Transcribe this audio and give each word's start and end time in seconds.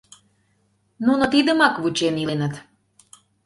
Нуно 1.05 1.23
тидымак 1.33 1.75
вучен 1.81 2.15
иленыт. 2.23 2.53